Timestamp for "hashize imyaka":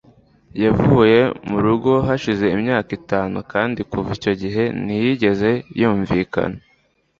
2.07-2.89